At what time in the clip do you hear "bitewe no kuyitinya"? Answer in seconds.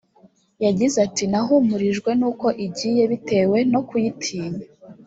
3.11-4.63